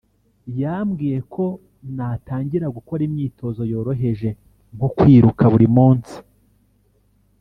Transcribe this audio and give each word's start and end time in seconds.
yambwiye 0.61 1.17
ko 1.33 1.45
natangira 1.95 2.67
gukora 2.75 3.01
imyitozo 3.07 3.61
yoroheje 3.71 4.29
nko 4.75 4.87
kwiruka 4.97 5.43
buri 5.53 5.67
munsi 5.75 6.15